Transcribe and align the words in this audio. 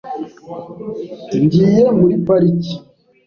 Ngiye 1.43 1.83
muri 1.99 2.15
parike. 2.25 2.73